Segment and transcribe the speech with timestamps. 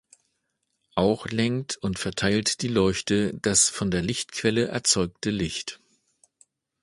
[0.95, 5.79] Auch lenkt und verteilt die Leuchte das von der Lichtquelle erzeugte Licht.